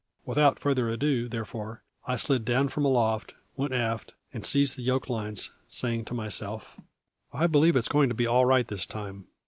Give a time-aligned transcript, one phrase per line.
[0.25, 5.09] Without further ado, therefore, I slid down from aloft, went aft, and seized the yoke
[5.09, 6.79] lines, saying to myself:
[7.31, 9.27] "I believe it's going to be all right this time.